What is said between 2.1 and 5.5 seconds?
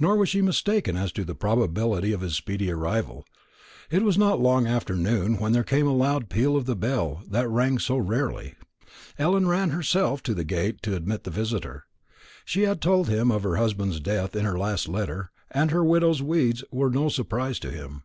of his speedy arrival. It was not long after noon